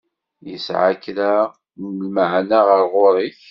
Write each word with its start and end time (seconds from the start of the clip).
Yesεa 0.47 0.89
kra 1.03 1.31
n 1.79 1.81
lmeεna 2.01 2.59
ɣer 2.67 2.81
ɣur-k? 2.93 3.37